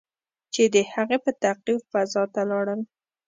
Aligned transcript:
چې 0.53 0.63
د 0.73 0.75
هغې 0.93 1.17
په 1.25 1.31
تعقیب 1.41 1.79
فضا 1.91 2.23
ته 2.33 2.41
لاړل. 2.51 2.81